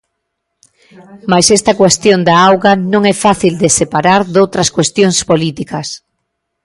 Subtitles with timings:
[1.31, 5.87] Mais esta cuestión da auga non é fácil de separar doutras cuestións políticas.